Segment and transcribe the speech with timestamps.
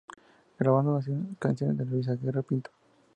[0.57, 0.99] Grabando
[1.37, 2.71] canciones de Luis Aguirre Pinto.